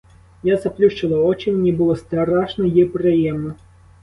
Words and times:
Я 0.43 0.57
заплющила 0.57 1.19
очі, 1.23 1.51
мені 1.51 1.71
було 1.71 1.95
страшно 1.95 2.65
й 2.65 2.85
приємно. 2.85 3.55